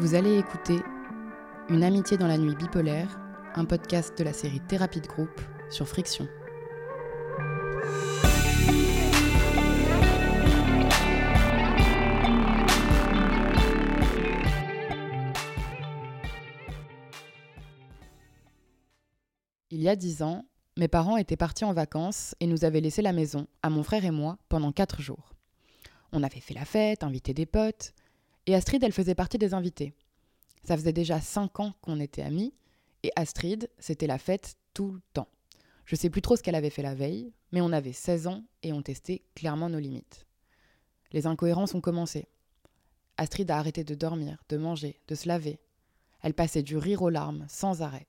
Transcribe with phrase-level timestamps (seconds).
[0.00, 0.78] Vous allez écouter
[1.68, 3.20] Une amitié dans la nuit bipolaire,
[3.54, 5.38] un podcast de la série Thérapie de groupe
[5.68, 6.26] sur Friction.
[19.70, 20.46] Il y a dix ans,
[20.78, 24.06] mes parents étaient partis en vacances et nous avaient laissé la maison, à mon frère
[24.06, 25.34] et moi, pendant quatre jours.
[26.12, 27.92] On avait fait la fête, invité des potes,
[28.50, 29.94] et Astrid, elle faisait partie des invités.
[30.64, 32.52] Ça faisait déjà cinq ans qu'on était amis,
[33.04, 35.28] et Astrid, c'était la fête tout le temps.
[35.84, 38.42] Je sais plus trop ce qu'elle avait fait la veille, mais on avait 16 ans
[38.64, 40.26] et on testait clairement nos limites.
[41.12, 42.26] Les incohérences ont commencé.
[43.18, 45.60] Astrid a arrêté de dormir, de manger, de se laver.
[46.20, 48.08] Elle passait du rire aux larmes, sans arrêt.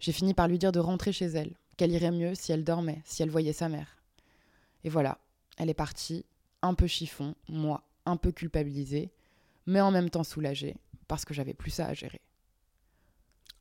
[0.00, 3.00] J'ai fini par lui dire de rentrer chez elle, qu'elle irait mieux si elle dormait,
[3.06, 4.02] si elle voyait sa mère.
[4.84, 5.16] Et voilà,
[5.56, 6.26] elle est partie,
[6.60, 9.12] un peu chiffon, moi, un peu culpabilisée,
[9.66, 10.76] mais en même temps soulagée,
[11.08, 12.20] parce que j'avais plus ça à gérer.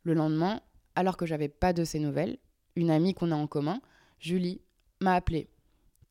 [0.03, 0.61] Le lendemain,
[0.95, 2.37] alors que j'avais pas de ses nouvelles,
[2.75, 3.81] une amie qu'on a en commun,
[4.19, 4.61] Julie,
[5.01, 5.49] m'a appelée.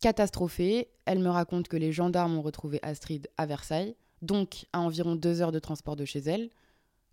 [0.01, 5.17] Catastrophée, elle me raconte que les gendarmes ont retrouvé Astrid à Versailles, donc à environ
[5.17, 6.51] deux heures de transport de chez elle,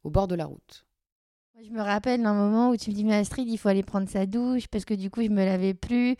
[0.03, 0.85] au bord de la route.
[1.59, 4.09] Je me rappelle d'un moment où tu me dis, mais Astrid, il faut aller prendre
[4.09, 6.15] sa douche parce que du coup, je me lavais plus.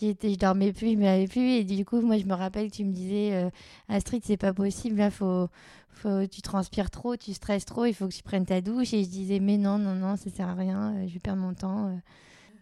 [0.00, 1.50] J'étais, je dormais plus, je me lavais plus.
[1.50, 3.50] Et du coup, moi, je me rappelle que tu me disais, euh,
[3.88, 4.96] Astrid, c'est pas possible.
[4.96, 5.48] Là, faut,
[5.90, 8.94] faut, tu transpires trop, tu stresses trop, il faut que tu prennes ta douche.
[8.94, 11.52] Et je disais, mais non, non, non, ça sert à rien, euh, je perdre mon
[11.54, 11.88] temps.
[11.88, 11.96] euh.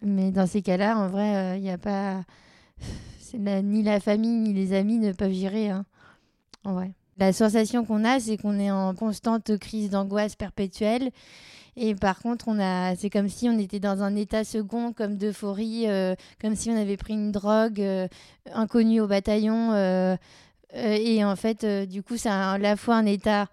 [0.03, 2.25] Mais dans ces cas-là, en vrai, il n'y a pas.
[3.35, 5.71] ni la famille, ni les amis ne peuvent gérer.
[5.71, 5.85] hein.
[6.65, 6.93] En vrai.
[7.17, 11.11] La sensation qu'on a, c'est qu'on est en constante crise d'angoisse perpétuelle.
[11.77, 15.17] Et par contre, on a, c'est comme si on était dans un état second, comme
[15.17, 18.07] d'euphorie, euh, comme si on avait pris une drogue euh,
[18.53, 19.73] inconnue au bataillon.
[19.73, 20.17] euh,
[20.73, 23.47] et en fait, du coup, c'est à la fois un état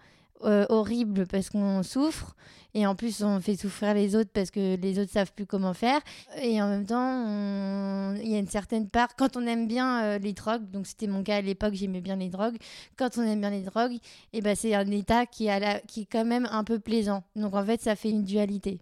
[0.44, 2.36] horrible parce qu'on souffre,
[2.74, 5.74] et en plus, on fait souffrir les autres parce que les autres savent plus comment
[5.74, 6.00] faire.
[6.42, 10.04] Et en même temps, on- il y a une certaine part, quand on aime bien
[10.04, 12.58] euh, les drogues, donc c'était mon cas à l'époque, j'aimais bien les drogues.
[12.98, 13.98] Quand on aime bien les drogues,
[14.34, 16.80] et ben c'est un état qui, est à la- qui est quand même un peu
[16.80, 17.24] plaisant.
[17.36, 18.80] Donc en fait, ça fait une dualité.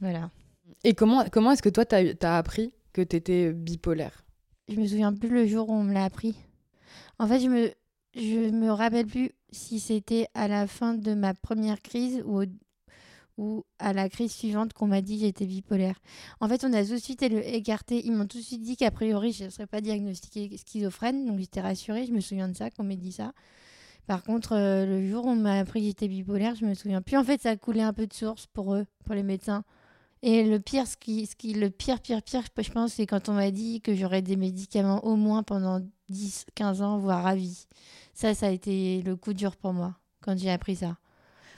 [0.00, 0.30] Voilà.
[0.84, 4.24] Et comment, comment est-ce que toi, t'as as appris que t'étais bipolaire?
[4.68, 6.34] Je me souviens plus le jour où on me l'a appris.
[7.18, 7.70] En fait, je me,
[8.16, 12.46] je me rappelle plus si c'était à la fin de ma première crise ou, au-
[13.38, 16.00] ou à la crise suivante qu'on m'a dit j'étais bipolaire.
[16.40, 18.04] En fait, on a tout de suite éle- écarté.
[18.04, 21.26] Ils m'ont tout de suite dit qu'a priori, je ne serais pas diagnostiquée schizophrène.
[21.26, 22.06] Donc j'étais rassurée.
[22.06, 23.32] Je me souviens de ça, qu'on m'ait dit ça.
[24.06, 27.02] Par contre, euh, le jour où on m'a appris que j'étais bipolaire, je me souviens
[27.02, 27.16] plus.
[27.16, 29.64] En fait, ça coulé un peu de source pour eux, pour les médecins.
[30.22, 33.94] Et le pire, le pire, pire, pire, je pense, c'est quand on m'a dit que
[33.94, 37.66] j'aurais des médicaments au moins pendant 10, 15 ans, voire à vie.
[38.14, 40.96] Ça, ça a été le coup dur pour moi quand j'ai appris ça.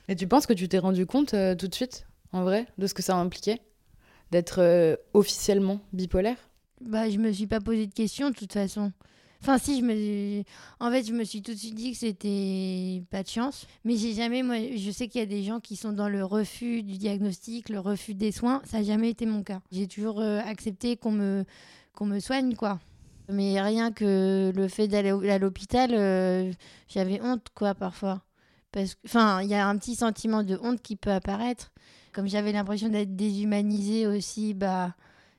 [0.08, 2.86] Et tu penses que tu t'es rendu compte euh, tout de suite, en vrai, de
[2.86, 3.60] ce que ça impliquait
[4.30, 6.36] D'être euh, officiellement bipolaire?
[6.80, 8.92] Bah, je me suis pas posé de questions de toute façon.
[9.42, 10.42] Enfin, si, je me...
[10.80, 13.66] en fait, je me suis tout de suite dit que c'était pas de chance.
[13.84, 16.24] Mais j'ai jamais, moi, je sais qu'il y a des gens qui sont dans le
[16.24, 18.62] refus du diagnostic, le refus des soins.
[18.64, 19.60] Ça n'a jamais été mon cas.
[19.70, 21.44] J'ai toujours euh, accepté qu'on me,
[22.00, 22.80] me soigne, quoi.
[23.30, 25.90] Mais rien que le fait d'aller à l'hôpital,
[26.88, 28.22] j'avais honte, quoi, parfois.
[28.78, 31.72] Parce que, enfin, il y a un petit sentiment de honte qui peut apparaître.
[32.12, 34.94] Comme j'avais l'impression d'être déshumanisée aussi, bah,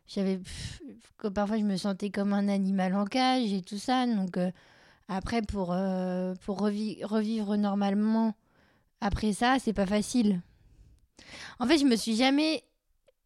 [0.08, 0.42] j'avais
[1.34, 4.06] parfois je me sentais comme un animal en cage et tout ça.
[4.06, 4.52] Donc euh,
[5.08, 8.36] après pour euh, pour revi- revivre normalement
[9.00, 10.42] après ça c'est pas facile.
[11.60, 12.64] En fait je me suis jamais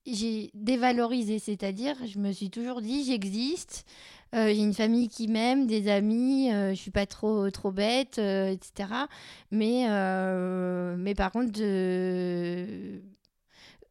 [0.05, 1.39] j'ai dévalorisé.
[1.39, 3.83] C'est-à-dire je me suis toujours dit j'existe
[4.33, 8.47] j'ai une famille qui m'aime des amis euh, je suis pas trop trop bête euh,
[8.47, 8.89] etc
[9.51, 12.99] mais euh, mais par contre euh,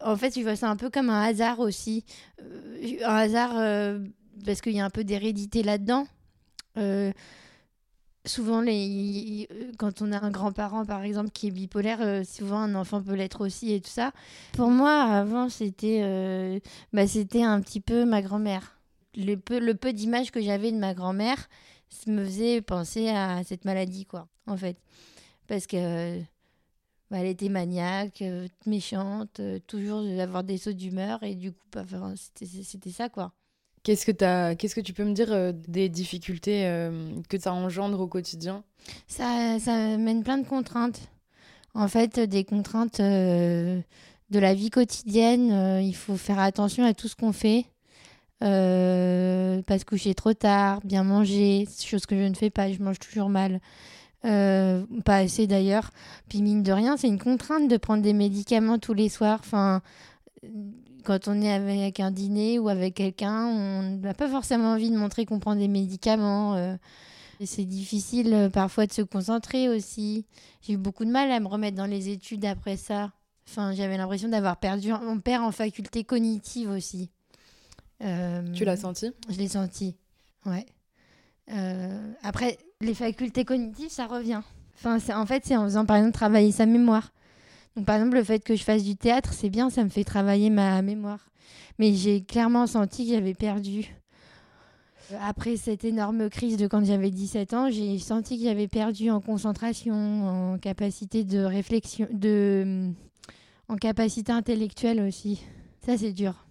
[0.05, 2.05] en fait, je vois ça un peu comme un hasard aussi.
[2.41, 3.99] Euh, un hasard euh,
[4.44, 6.06] parce qu'il y a un peu d'hérédité là-dedans.
[6.77, 7.12] Euh,
[8.25, 9.49] souvent, les,
[9.79, 13.15] quand on a un grand-parent, par exemple, qui est bipolaire, euh, souvent un enfant peut
[13.15, 14.12] l'être aussi et tout ça.
[14.53, 16.59] Pour moi, avant, c'était euh,
[16.93, 18.79] bah, c'était un petit peu ma grand-mère.
[19.14, 21.49] Le peu, le peu d'images que j'avais de ma grand-mère
[22.06, 24.76] me faisait penser à cette maladie, quoi, en fait.
[25.47, 26.20] Parce que
[27.11, 31.67] bah, elle était maniaque, euh, méchante, euh, toujours avoir des sauts d'humeur et du coup,
[31.73, 33.32] bah, enfin, c'était ça quoi.
[33.82, 37.99] Qu'est-ce que, qu'est-ce que tu peux me dire euh, des difficultés euh, que ça engendre
[37.99, 38.62] au quotidien?
[39.09, 41.00] Ça, ça mène plein de contraintes.
[41.75, 43.81] En fait, des contraintes euh,
[44.31, 45.81] de la vie quotidienne.
[45.82, 47.67] il faut faire attention à tout ce qu'on fait.
[48.43, 52.83] Euh, pas se coucher trop tard, bien manger, chose que je ne fais pas, je
[52.83, 53.61] mange toujours mal.
[54.25, 55.91] Euh, pas assez d'ailleurs.
[56.29, 59.39] Puis mine de rien, c'est une contrainte de prendre des médicaments tous les soirs.
[59.41, 59.81] Enfin,
[61.05, 64.97] quand on est avec un dîner ou avec quelqu'un, on n'a pas forcément envie de
[64.97, 66.55] montrer qu'on prend des médicaments.
[66.56, 66.77] Euh.
[67.45, 70.25] c'est difficile parfois de se concentrer aussi.
[70.62, 73.12] J'ai eu beaucoup de mal à me remettre dans les études après ça.
[73.49, 77.11] Enfin, j'avais l'impression d'avoir perdu mon père en faculté cognitive aussi.
[78.54, 79.10] Tu l'as senti?
[79.28, 79.96] Je l'ai senti,
[80.46, 80.66] ouais.
[82.22, 84.43] après, les facultés cognitives, ça revient.
[84.75, 87.12] Enfin, en fait, c'est en faisant par exemple travailler sa mémoire.
[87.76, 90.04] Donc, par exemple, le fait que je fasse du théâtre, c'est bien, ça me fait
[90.04, 91.31] travailler ma mémoire.
[91.78, 93.94] Mais j'ai clairement senti que j'avais perdu.
[95.20, 99.20] Après cette énorme crise de quand j'avais 17 ans, j'ai senti que j'avais perdu en
[99.20, 102.88] concentration, en capacité de réflexion, de,
[103.69, 105.43] en capacité intellectuelle aussi.
[105.84, 106.46] Ça, c'est dur.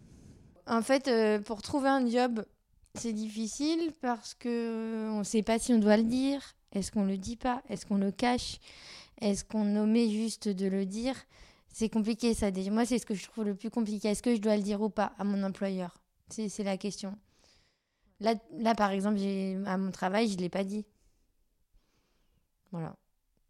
[0.67, 2.43] En fait, euh, pour trouver un job
[2.95, 6.55] c'est difficile parce que on ne sait pas si on doit le dire.
[6.73, 7.61] Est-ce qu'on le dit pas?
[7.69, 8.59] Est-ce qu'on le cache?
[9.19, 11.15] Est-ce qu'on omet juste de le dire?
[11.69, 12.51] C'est compliqué ça.
[12.51, 12.71] Déjà.
[12.71, 14.09] Moi, c'est ce que je trouve le plus compliqué.
[14.09, 16.01] Est-ce que je dois le dire ou pas à mon employeur?
[16.29, 17.17] C'est la question.
[18.19, 19.19] Là, là, par exemple,
[19.65, 20.85] à mon travail, je ne l'ai pas dit.
[22.71, 22.95] Voilà.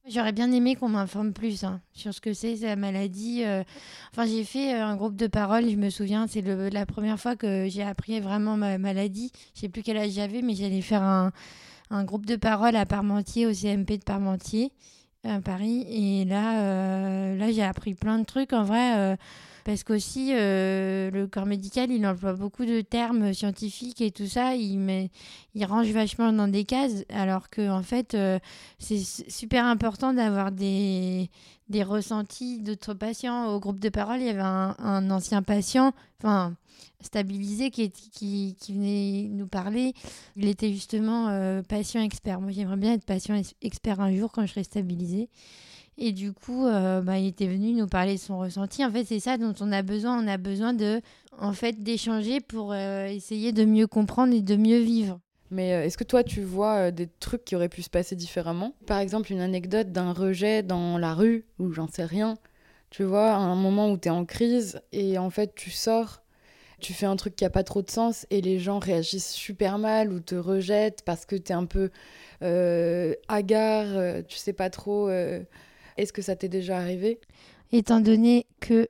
[0.07, 3.43] J'aurais bien aimé qu'on m'informe plus hein, sur ce que c'est, la maladie.
[3.43, 3.63] Euh.
[4.11, 7.35] Enfin, j'ai fait euh, un groupe de parole, je me souviens, c'est la première fois
[7.35, 9.31] que j'ai appris vraiment ma maladie.
[9.53, 11.31] Je sais plus quel âge j'avais, mais j'allais faire un,
[12.03, 14.71] groupe de parole à Parmentier, au CMP de Parmentier,
[15.23, 15.85] à Paris.
[15.87, 18.53] Et là, euh, là j'ai appris plein de trucs.
[18.53, 19.15] En vrai,
[19.63, 24.55] parce qu'aussi euh, le corps médical il emploie beaucoup de termes scientifiques et tout ça.
[24.55, 25.11] Il met
[25.55, 27.03] il range vachement dans des cases.
[27.09, 28.39] Alors que en fait euh,
[28.79, 31.29] c'est super important d'avoir des
[31.69, 33.47] des ressentis d'autres patients.
[33.47, 36.55] Au groupe de parole il y avait un, ancien patient enfin
[37.01, 39.93] stabilisé qui, qui, qui, venait nous parler.
[40.35, 42.39] Il était justement euh, patient expert.
[42.41, 45.29] Moi j'aimerais bien être patient expert un jour quand je serai stabilisé
[45.97, 48.83] et du coup, euh, bah, il était venu nous parler de son ressenti.
[48.85, 50.23] En fait, c'est ça dont on a besoin.
[50.23, 51.01] On a besoin de,
[51.37, 55.19] en fait, d'échanger pour euh, essayer de mieux comprendre et de mieux vivre.
[55.51, 58.73] Mais euh, est-ce que toi, tu vois des trucs qui auraient pu se passer différemment?
[58.87, 62.35] Par exemple, une anecdote d'un rejet dans la rue, ou j'en sais rien.
[62.89, 66.23] Tu vois, un moment où tu es en crise et en fait, tu sors,
[66.79, 69.77] tu fais un truc qui a pas trop de sens et les gens réagissent super
[69.77, 71.89] mal ou te rejettent parce que tu es un peu
[73.29, 75.09] hagard, tu sais pas trop
[76.01, 77.19] est-ce que ça t'est déjà arrivé?
[77.71, 78.87] Étant donné que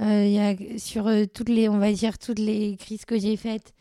[0.00, 3.36] euh, y a, sur euh, toutes les, on va dire, toutes les crises que j'ai
[3.36, 3.72] faites,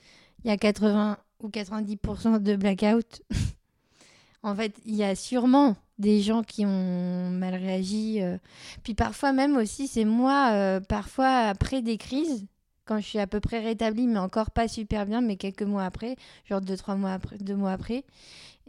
[0.43, 3.21] il y a 80 ou 90% de blackout.
[4.43, 8.21] en fait, il y a sûrement des gens qui ont mal réagi.
[8.21, 8.37] Euh.
[8.83, 12.45] Puis parfois même aussi, c'est moi, parfois après des crises,
[12.85, 15.83] quand je suis à peu près rétablie, mais encore pas super bien, mais quelques mois
[15.83, 16.15] après,
[16.45, 18.05] genre deux, trois mois après, deux mois après.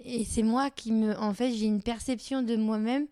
[0.05, 1.16] Et c'est moi qui me.
[1.19, 3.06] En fait, j'ai une perception de moi-même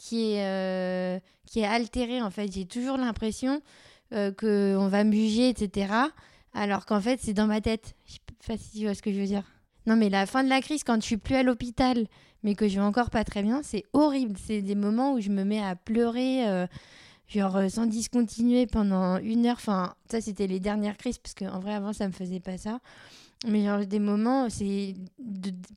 [0.00, 2.22] qui est, euh, qui est altérée.
[2.22, 3.60] En fait, j'ai toujours l'impression
[4.12, 5.92] euh, qu'on va me juger, etc.
[6.54, 7.94] Alors qu'en fait, c'est dans ma tête.
[8.06, 9.44] Je sais pas si tu vois ce que je veux dire.
[9.86, 12.06] Non, mais la fin de la crise, quand je suis plus à l'hôpital,
[12.42, 14.36] mais que je vais encore pas très bien, c'est horrible.
[14.42, 16.66] C'est des moments où je me mets à pleurer, euh,
[17.28, 19.56] genre sans discontinuer pendant une heure.
[19.58, 22.80] Enfin, ça, c'était les dernières crises, parce qu'en vrai, avant, ça me faisait pas ça.
[23.46, 24.94] Mais genre, des moments, c'est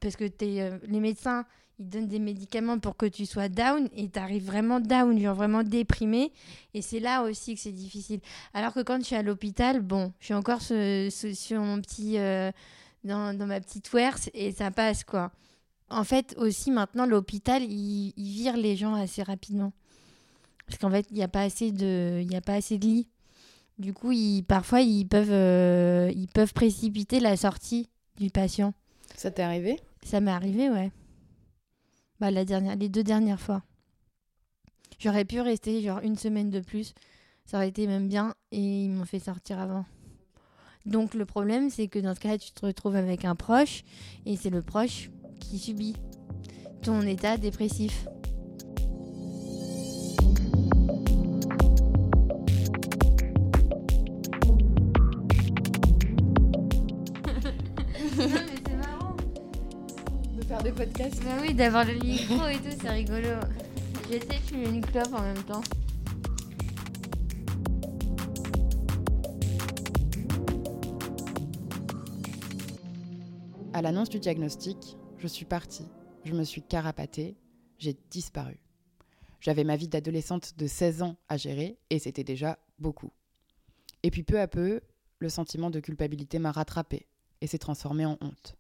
[0.01, 1.45] parce que es, les médecins
[1.79, 5.35] ils donnent des médicaments pour que tu sois down et tu arrives vraiment down, genre
[5.35, 6.31] vraiment déprimé.
[6.73, 8.19] Et c'est là aussi que c'est difficile.
[8.53, 12.51] Alors que quand je suis à l'hôpital, bon, je suis encore sur mon petit, euh,
[13.03, 15.31] dans, dans, ma petite werse et ça passe quoi.
[15.89, 19.73] En fait, aussi maintenant, l'hôpital, il, vire les gens assez rapidement.
[20.65, 23.07] Parce qu'en fait, il n'y a, pas assez de, il a pas assez de lits.
[23.77, 28.73] Du coup, ils, parfois, ils peuvent, euh, ils peuvent précipiter la sortie du patient.
[29.15, 29.79] Ça t'est arrivé?
[30.03, 30.91] Ça m'est arrivé, ouais.
[32.19, 33.63] Bah, la dernière, les deux dernières fois.
[34.99, 36.93] J'aurais pu rester genre une semaine de plus.
[37.45, 39.85] Ça aurait été même bien et ils m'ont fait sortir avant.
[40.85, 43.83] Donc le problème, c'est que dans ce cas-là, tu te retrouves avec un proche
[44.25, 45.95] et c'est le proche qui subit
[46.81, 48.05] ton état dépressif.
[60.63, 61.21] Des podcasts.
[61.23, 63.27] Bah oui, d'avoir le micro et tout, c'est rigolo.
[64.09, 65.61] J'essaie de fumer une clope en même temps.
[73.73, 75.87] À l'annonce du diagnostic, je suis partie,
[76.23, 77.35] je me suis carapatée,
[77.77, 78.57] j'ai disparu.
[79.41, 83.11] J'avais ma vie d'adolescente de 16 ans à gérer et c'était déjà beaucoup.
[84.03, 84.79] Et puis peu à peu,
[85.19, 87.07] le sentiment de culpabilité m'a rattrapée
[87.41, 88.55] et s'est transformé en honte.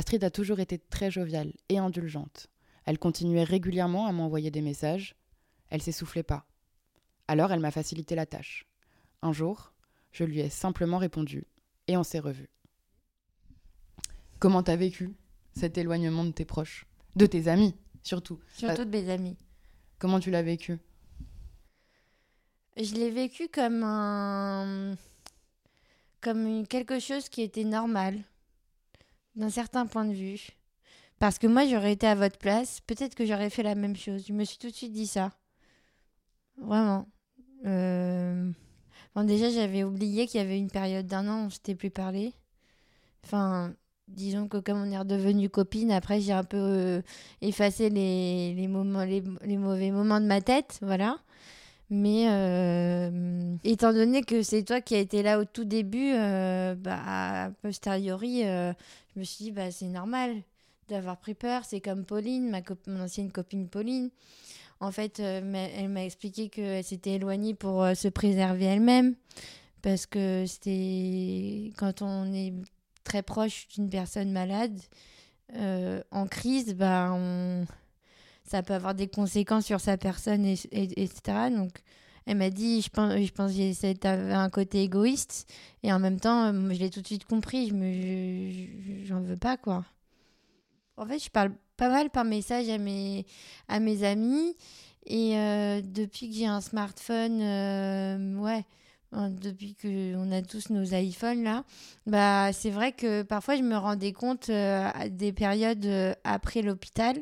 [0.00, 2.46] Astrid a toujours été très joviale et indulgente.
[2.86, 5.14] Elle continuait régulièrement à m'envoyer des messages.
[5.68, 6.46] Elle s'essoufflait pas.
[7.28, 8.66] Alors elle m'a facilité la tâche.
[9.20, 9.74] Un jour,
[10.10, 11.44] je lui ai simplement répondu
[11.86, 12.48] et on s'est revus.
[14.38, 15.12] Comment t'as vécu
[15.52, 16.86] cet éloignement de tes proches?
[17.14, 19.36] De tes amis, surtout Surtout de mes amis.
[19.98, 20.78] Comment tu l'as vécu?
[22.78, 24.96] Je l'ai vécu comme un.
[26.22, 28.24] comme quelque chose qui était normal,
[29.36, 30.50] d'un certain point de vue.
[31.18, 34.24] Parce que moi, j'aurais été à votre place, peut-être que j'aurais fait la même chose.
[34.26, 35.32] Je me suis tout de suite dit ça.
[36.56, 37.06] Vraiment.
[37.66, 38.50] Euh,
[39.14, 41.90] bon, déjà, j'avais oublié qu'il y avait une période d'un an où on s'était plus
[41.90, 42.32] parlé.
[43.24, 43.74] Enfin,
[44.08, 47.02] disons que comme on est redevenu copine, après, j'ai un peu euh,
[47.42, 51.18] effacé les, moments, les, les mauvais moments de ma tête, voilà.
[51.90, 56.76] Mais euh, étant donné que c'est toi qui as été là au tout début, euh,
[56.76, 58.72] bah, a posteriori, euh,
[59.14, 60.36] je me suis dit, bah, c'est normal
[60.88, 61.64] d'avoir pris peur.
[61.64, 64.10] C'est comme Pauline, ma mon ancienne copine Pauline.
[64.78, 69.16] En fait, euh, elle m'a expliqué qu'elle s'était éloignée pour se préserver elle-même.
[69.82, 72.52] Parce que c'était quand on est
[73.02, 74.78] très proche d'une personne malade,
[76.12, 77.66] en crise, bah, on
[78.50, 81.50] ça peut avoir des conséquences sur sa personne, et, et- etc.
[81.56, 81.70] Donc,
[82.26, 85.50] elle m'a dit, je pense, je pense que c'est un côté égoïste,
[85.82, 89.06] et en même temps, euh, je l'ai tout de suite compris, je me, je- je-
[89.06, 89.84] j'en veux pas, quoi.
[90.96, 93.24] En fait, je parle pas mal par message à mes,
[93.68, 94.56] à mes amis,
[95.06, 98.64] et euh, depuis que j'ai un smartphone, euh, ouais,
[99.12, 101.64] hein, depuis qu'on a tous nos iPhones, là,
[102.06, 105.88] bah, c'est vrai que parfois, je me rendais compte à des périodes
[106.24, 107.16] après l'hôpital,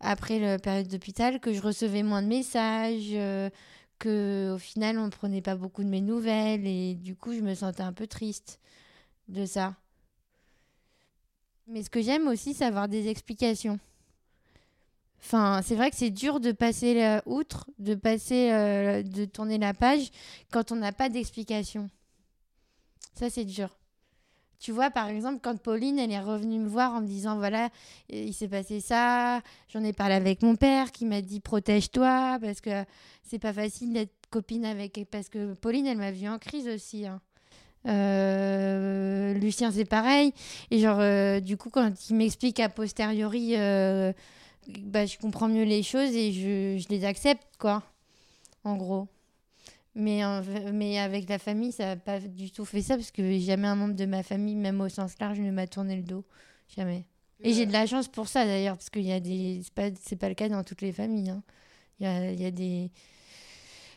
[0.00, 3.50] après la période d'hôpital que je recevais moins de messages, euh,
[3.98, 7.54] que au final on prenait pas beaucoup de mes nouvelles et du coup je me
[7.54, 8.60] sentais un peu triste
[9.28, 9.74] de ça.
[11.66, 13.78] Mais ce que j'aime aussi, c'est avoir des explications.
[15.20, 19.74] Enfin, c'est vrai que c'est dur de passer outre, de passer, euh, de tourner la
[19.74, 20.10] page
[20.50, 21.90] quand on n'a pas d'explication.
[23.14, 23.77] Ça, c'est dur.
[24.58, 27.66] Tu vois, par exemple, quand Pauline, elle est revenue me voir en me disant, voilà,
[27.66, 27.68] euh,
[28.10, 29.40] il s'est passé ça,
[29.72, 32.84] j'en ai parlé avec mon père qui m'a dit, protège-toi, parce que
[33.22, 35.00] c'est pas facile d'être copine avec...
[35.10, 37.06] Parce que Pauline, elle m'a vue en crise aussi.
[37.06, 37.20] hein.
[37.86, 40.32] Euh, Lucien, c'est pareil.
[40.72, 45.82] Et genre, euh, du coup, quand il m'explique a posteriori, bah, je comprends mieux les
[45.82, 47.82] choses et je, je les accepte, quoi.
[48.64, 49.06] En gros.
[49.94, 50.22] Mais,
[50.72, 53.74] mais avec la famille, ça n'a pas du tout fait ça parce que jamais un
[53.74, 56.24] membre de ma famille, même au sens large, ne m'a tourné le dos.
[56.76, 57.04] Jamais.
[57.40, 59.62] Et j'ai de la chance pour ça d'ailleurs, parce qu'il y a des.
[59.74, 61.30] Pas, pas le cas dans toutes les familles.
[61.30, 61.42] hein.
[62.00, 62.90] Il y, a, y a des.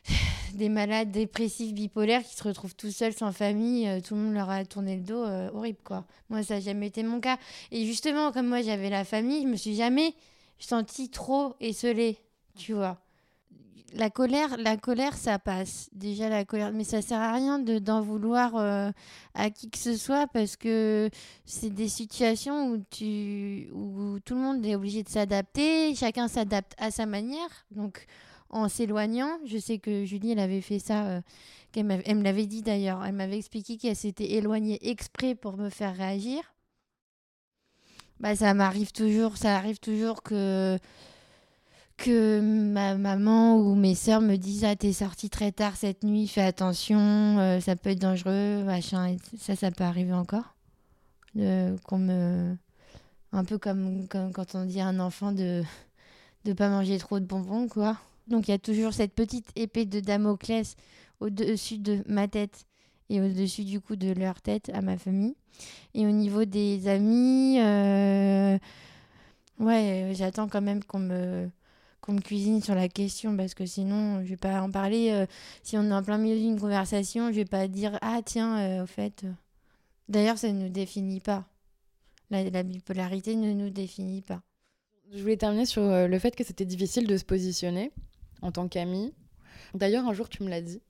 [0.56, 4.34] des malades dépressifs bipolaires qui se retrouvent tout seuls sans famille, euh, tout le monde
[4.34, 6.06] leur a tourné le dos, euh, horrible quoi.
[6.30, 7.38] Moi, ça n'a jamais été mon cas.
[7.72, 10.14] Et justement, comme moi j'avais la famille, je me suis jamais
[10.60, 12.18] sentie trop esselée,
[12.58, 13.00] tu vois.
[13.94, 15.90] La colère, la colère, ça passe.
[15.92, 18.90] Déjà la colère, mais ça sert à rien de d'en vouloir euh,
[19.34, 21.10] à qui que ce soit parce que
[21.46, 25.94] c'est des situations où tu, où tout le monde est obligé de s'adapter.
[25.96, 27.50] Chacun s'adapte à sa manière.
[27.72, 28.06] Donc
[28.50, 31.08] en s'éloignant, je sais que Julie, elle avait fait ça.
[31.08, 31.22] euh,
[31.72, 33.04] qu'elle elle me l'avait dit d'ailleurs.
[33.06, 36.54] Elle m'avait expliqué qu'elle s'était éloignée exprès pour me faire réagir.
[38.20, 40.78] Bah ça m'arrive toujours, ça arrive toujours que
[42.02, 46.28] que ma maman ou mes sœurs me disent ah t'es sortie très tard cette nuit
[46.28, 47.00] fais attention
[47.38, 50.56] euh, ça peut être dangereux machin ça ça peut arriver encore
[51.36, 52.56] qu'on me
[53.32, 55.64] un peu comme, comme quand on dit à un enfant de
[56.46, 57.98] de pas manger trop de bonbons quoi.
[58.28, 60.76] Donc il y a toujours cette petite épée de Damoclès
[61.20, 62.66] au-dessus de ma tête
[63.10, 65.36] et au-dessus du coup de leur tête à ma famille.
[65.94, 68.58] Et au niveau des amis euh,
[69.60, 71.50] ouais j'attends quand même qu'on me
[72.02, 75.26] qu'on me cuisine sur la question parce que sinon je vais pas en parler euh,
[75.64, 78.84] si on est en plein milieu d'une conversation je vais pas dire ah tiens euh,
[78.84, 79.32] au fait euh.
[80.10, 81.46] d'ailleurs ça ne nous définit pas
[82.32, 84.42] la, la bipolarité ne nous définit pas
[85.14, 87.92] Je voulais terminer sur le fait que c'était difficile de se positionner
[88.42, 89.14] en tant qu'amie.
[89.74, 90.82] D'ailleurs, un jour, tu me l'as dit.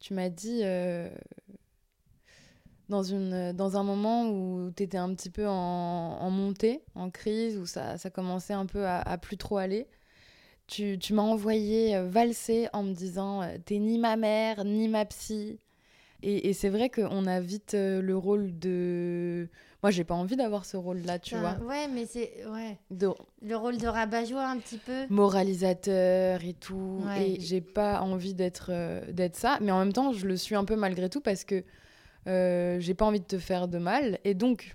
[0.00, 0.62] Tu m'as dit,
[2.88, 7.58] dans, une, dans un moment où tu étais un petit peu en, montée, en crise,
[7.58, 9.86] où ça, ça commençait un peu à plus trop aller,
[10.66, 14.88] tu, tu m'as envoyé euh, valser en me disant euh, T'es ni ma mère, ni
[14.88, 15.58] ma psy.
[16.22, 19.48] Et, et c'est vrai qu'on a vite euh, le rôle de.
[19.82, 21.68] Moi, j'ai pas envie d'avoir ce rôle-là, tu Enfin, vois.
[21.68, 23.08] ouais mais c'est ouais De
[23.42, 27.00] le rôle de rabat-joie un petit peu moralisateur et tout.
[27.06, 27.32] Ouais.
[27.32, 29.58] Et j'ai pas envie d'être euh, d'être ça.
[29.60, 31.62] Mais en même temps, je le suis un peu malgré tout parce que
[32.26, 34.18] euh, j'ai pas envie de te faire de mal.
[34.24, 34.74] Et donc,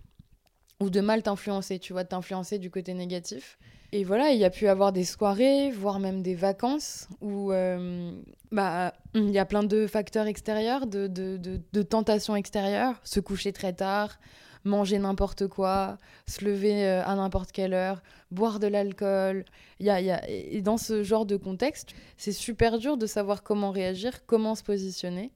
[0.81, 3.57] ou de mal t'influencer, tu vois, de t'influencer du côté négatif.
[3.93, 8.11] Et voilà, il y a pu avoir des soirées, voire même des vacances, où euh,
[8.51, 13.51] bah, il y a plein de facteurs extérieurs, de, de, de, tentations extérieures, se coucher
[13.51, 14.17] très tard,
[14.63, 19.43] manger n'importe quoi, se lever euh, à n'importe quelle heure, boire de l'alcool.
[19.79, 20.27] Y a, y a...
[20.29, 24.63] Et dans ce genre de contexte, c'est super dur de savoir comment réagir, comment se
[24.63, 25.31] positionner.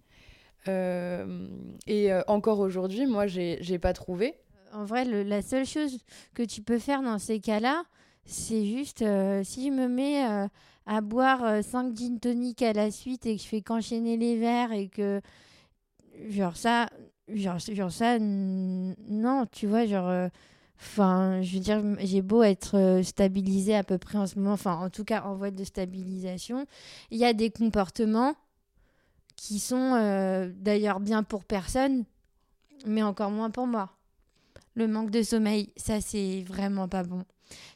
[0.70, 1.48] Euh,
[1.86, 4.36] et encore aujourd'hui, moi, j'ai pas trouvé.
[4.76, 6.00] En vrai, la seule chose
[6.34, 7.86] que tu peux faire dans ces cas-là,
[8.26, 10.48] c'est juste, euh, si je me mets euh,
[10.86, 14.38] à boire 5 euh, gin tonic à la suite et que je fais qu'enchaîner les
[14.38, 15.22] verres et que.
[16.30, 16.90] Genre ça.
[17.30, 18.20] Genre, genre ça.
[18.20, 20.30] Non, tu vois, genre.
[20.78, 24.76] Enfin, je veux dire, j'ai beau être stabilisé à peu près en ce moment, enfin,
[24.76, 26.66] en tout cas en voie de stabilisation.
[27.12, 28.36] Il y a des comportements
[29.38, 29.92] qui sont
[30.58, 32.04] d'ailleurs bien pour personne,
[32.86, 33.95] mais encore moins pour moi.
[34.76, 37.24] Le manque de sommeil, ça, c'est vraiment pas bon.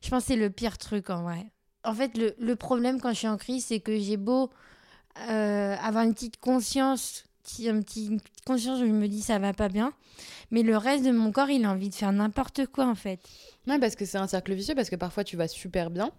[0.01, 1.45] Je pense que c'est le pire truc en vrai.
[1.83, 4.49] En fait, le, le, problème quand je suis en crise, c'est que j'ai beau
[5.27, 7.25] euh, avoir une petite conscience,
[7.59, 9.91] une petite conscience où je me dis ça va pas bien,
[10.51, 13.19] mais le reste de mon corps, il a envie de faire n'importe quoi en fait.
[13.67, 16.11] Ouais, parce que c'est un cercle vicieux, parce que parfois tu vas super bien,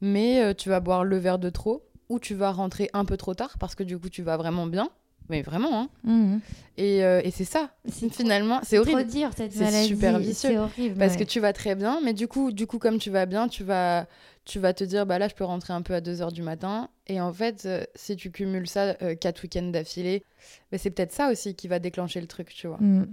[0.00, 3.16] mais euh, tu vas boire le verre de trop, ou tu vas rentrer un peu
[3.16, 4.90] trop tard, parce que du coup tu vas vraiment bien,
[5.30, 5.88] mais vraiment, hein.
[6.04, 6.40] Mhm.
[6.76, 7.70] Et, euh, et c'est ça.
[8.10, 9.02] Finalement, c'est horrible.
[9.02, 9.76] Trop dire cette maladie.
[9.76, 10.58] C'est super vicieux.
[10.58, 13.26] Horrible, parce que tu vas très bien, mais du coup, du coup, comme tu vas
[13.26, 14.06] bien, tu vas,
[14.44, 16.42] tu vas te dire, bah là, je peux rentrer un peu à 2 heures du
[16.42, 16.88] matin.
[17.06, 20.24] Et en fait, euh, si tu cumules ça euh, quatre week-ends d'affilée,
[20.72, 22.78] bah, c'est peut-être ça aussi qui va déclencher le truc, tu vois.
[22.78, 23.06] Mm.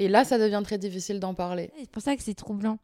[0.00, 1.70] Et là, ça devient très difficile d'en parler.
[1.78, 2.78] C'est pour ça que c'est troublant.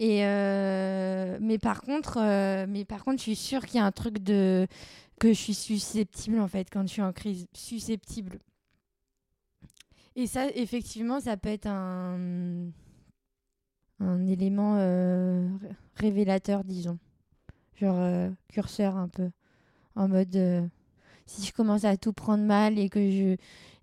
[0.00, 2.20] Et mais par contre,
[2.68, 4.68] mais par contre, je suis sûre qu'il y a un truc de
[5.18, 8.38] que je suis susceptible en fait quand je suis en crise, susceptible.
[10.16, 12.70] Et ça, effectivement, ça peut être un,
[14.00, 15.46] un élément euh,
[15.94, 16.98] révélateur, disons.
[17.80, 19.30] Genre euh, curseur un peu.
[19.94, 20.66] En mode, euh,
[21.26, 23.36] si je commence à tout prendre mal et que je,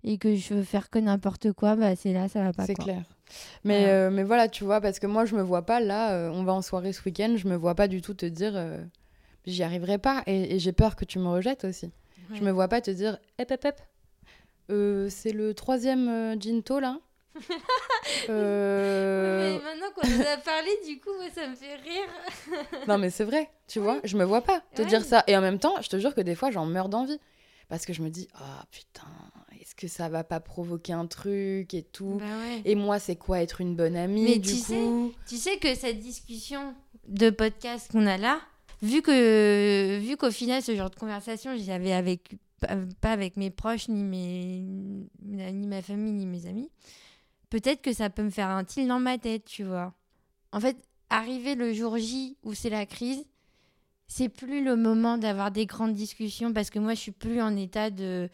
[0.04, 2.66] et que je veux faire que n'importe quoi, bah, c'est là, ça va pas.
[2.66, 3.04] C'est clair.
[3.64, 4.10] Mais voilà.
[4.10, 6.62] mais voilà, tu vois, parce que moi, je me vois pas là, on va en
[6.62, 8.52] soirée ce week-end, je me vois pas du tout te dire
[9.46, 10.22] j'y arriverai pas.
[10.26, 11.90] Et, j'ai peur que tu me rejettes aussi.
[12.32, 13.80] Je me vois pas te dire, hep, hep, hep.
[14.70, 16.98] Euh, c'est le troisième euh, Ginto là.
[18.30, 19.58] euh...
[19.58, 22.58] mais maintenant qu'on nous a parlé, du coup, ça me fait rire.
[22.88, 25.22] non, mais c'est vrai, tu vois, je me vois pas te dire ça.
[25.26, 27.20] Et en même temps, je te jure que des fois, j'en meurs d'envie.
[27.68, 29.08] Parce que je me dis, oh putain,
[29.60, 32.18] est-ce que ça va pas provoquer un truc et tout?
[32.20, 32.24] Bah
[32.64, 35.12] Et moi, c'est quoi être une bonne amie mais du tu coup?
[35.18, 36.74] sais, Tu sais que cette discussion
[37.08, 38.40] de podcast qu'on a là,
[38.82, 42.36] vu que vu qu'au final ce genre de conversation j'avais avec
[43.00, 44.64] pas avec mes proches ni mes
[45.22, 46.70] ni ma famille ni mes amis
[47.50, 49.94] peut-être que ça peut me faire un tilt dans ma tête tu vois.
[50.52, 50.76] En fait
[51.10, 53.24] arriver le jour J où c'est la crise
[54.08, 57.56] c'est plus le moment d'avoir des grandes discussions parce que moi je suis plus en
[57.56, 58.28] état de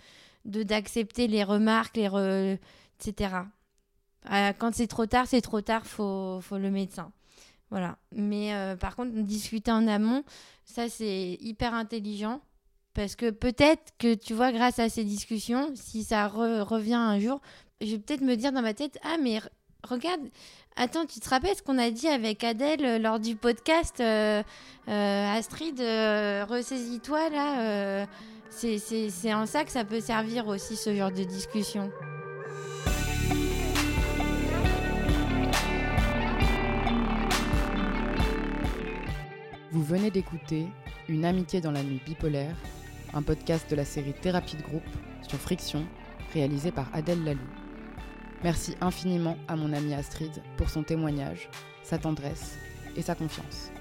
[0.44, 2.58] d'accepter les remarques les
[2.98, 3.34] etc
[4.30, 7.12] euh, quand c'est trop tard c'est trop tard faut faut le médecin
[7.72, 7.96] voilà.
[8.14, 10.24] Mais euh, par contre, discuter en amont,
[10.66, 12.42] ça c'est hyper intelligent.
[12.92, 17.40] Parce que peut-être que tu vois, grâce à ces discussions, si ça revient un jour,
[17.80, 19.40] je vais peut-être me dire dans ma tête Ah, mais
[19.88, 20.20] regarde,
[20.76, 24.42] attends, tu te rappelles ce qu'on a dit avec Adèle euh, lors du podcast euh,
[24.86, 28.06] Astrid, ressaisis-toi là.
[28.50, 31.90] c'est en ça que ça peut servir aussi ce genre de discussion.
[39.72, 40.66] Vous venez d'écouter
[41.08, 42.54] Une amitié dans la nuit bipolaire,
[43.14, 44.82] un podcast de la série Thérapie de groupe
[45.26, 45.86] sur Friction,
[46.34, 47.40] réalisé par Adèle Lalou.
[48.44, 51.48] Merci infiniment à mon amie Astrid pour son témoignage,
[51.82, 52.58] sa tendresse
[52.98, 53.71] et sa confiance.